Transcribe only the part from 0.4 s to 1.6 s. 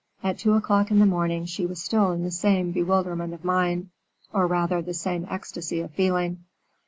o'clock in the morning